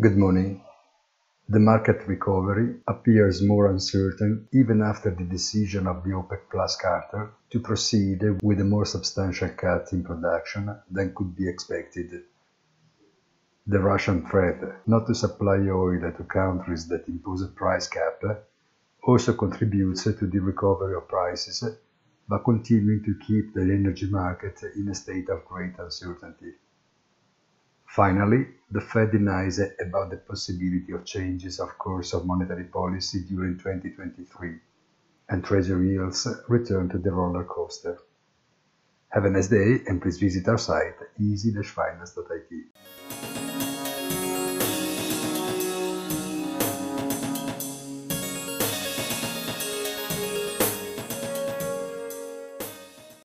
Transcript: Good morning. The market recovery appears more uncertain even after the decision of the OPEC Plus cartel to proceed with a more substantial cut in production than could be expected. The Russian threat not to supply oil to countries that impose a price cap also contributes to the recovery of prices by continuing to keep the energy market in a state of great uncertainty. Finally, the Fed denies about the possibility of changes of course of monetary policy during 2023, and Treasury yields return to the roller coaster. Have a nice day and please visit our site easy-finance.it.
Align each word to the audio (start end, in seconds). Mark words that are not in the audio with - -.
Good 0.00 0.16
morning. 0.16 0.62
The 1.48 1.58
market 1.58 2.06
recovery 2.06 2.76
appears 2.86 3.42
more 3.42 3.66
uncertain 3.66 4.46
even 4.52 4.80
after 4.80 5.10
the 5.10 5.24
decision 5.24 5.88
of 5.88 6.04
the 6.04 6.10
OPEC 6.10 6.42
Plus 6.52 6.76
cartel 6.76 7.30
to 7.50 7.58
proceed 7.58 8.22
with 8.40 8.60
a 8.60 8.64
more 8.64 8.84
substantial 8.84 9.48
cut 9.48 9.92
in 9.92 10.04
production 10.04 10.72
than 10.88 11.16
could 11.16 11.34
be 11.34 11.48
expected. 11.48 12.22
The 13.66 13.80
Russian 13.80 14.24
threat 14.24 14.86
not 14.86 15.08
to 15.08 15.16
supply 15.16 15.56
oil 15.68 15.98
to 16.00 16.22
countries 16.22 16.86
that 16.86 17.08
impose 17.08 17.42
a 17.42 17.48
price 17.48 17.88
cap 17.88 18.22
also 19.02 19.32
contributes 19.32 20.04
to 20.04 20.12
the 20.12 20.38
recovery 20.38 20.94
of 20.94 21.08
prices 21.08 21.64
by 22.28 22.38
continuing 22.44 23.02
to 23.02 23.18
keep 23.26 23.52
the 23.52 23.62
energy 23.62 24.08
market 24.08 24.62
in 24.76 24.90
a 24.90 24.94
state 24.94 25.28
of 25.28 25.44
great 25.44 25.76
uncertainty. 25.76 26.52
Finally, 27.98 28.46
the 28.70 28.80
Fed 28.80 29.10
denies 29.10 29.58
about 29.58 30.10
the 30.10 30.18
possibility 30.18 30.92
of 30.92 31.04
changes 31.04 31.58
of 31.58 31.76
course 31.78 32.14
of 32.14 32.24
monetary 32.24 32.62
policy 32.62 33.24
during 33.28 33.58
2023, 33.58 34.54
and 35.30 35.44
Treasury 35.44 35.94
yields 35.94 36.28
return 36.46 36.88
to 36.88 36.98
the 36.98 37.10
roller 37.10 37.42
coaster. 37.42 37.98
Have 39.08 39.24
a 39.24 39.30
nice 39.30 39.48
day 39.48 39.80
and 39.88 40.00
please 40.00 40.16
visit 40.16 40.46
our 40.46 40.58
site 40.58 40.94
easy-finance.it. 41.18 43.77